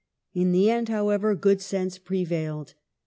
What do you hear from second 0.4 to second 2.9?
the end, however, good sense prevailed.